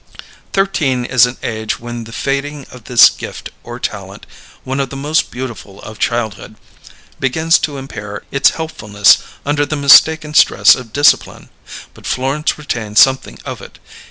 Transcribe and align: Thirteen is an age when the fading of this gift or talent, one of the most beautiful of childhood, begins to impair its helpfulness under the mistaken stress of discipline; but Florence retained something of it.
Thirteen 0.51 1.05
is 1.05 1.27
an 1.27 1.37
age 1.43 1.79
when 1.79 2.05
the 2.05 2.11
fading 2.11 2.65
of 2.71 2.85
this 2.85 3.07
gift 3.07 3.49
or 3.63 3.79
talent, 3.79 4.25
one 4.63 4.79
of 4.79 4.89
the 4.89 4.95
most 4.95 5.29
beautiful 5.29 5.79
of 5.83 5.99
childhood, 5.99 6.55
begins 7.19 7.59
to 7.59 7.77
impair 7.77 8.23
its 8.31 8.49
helpfulness 8.49 9.19
under 9.45 9.63
the 9.63 9.75
mistaken 9.75 10.33
stress 10.33 10.73
of 10.73 10.91
discipline; 10.91 11.49
but 11.93 12.07
Florence 12.07 12.57
retained 12.57 12.97
something 12.97 13.37
of 13.45 13.61
it. 13.61 13.77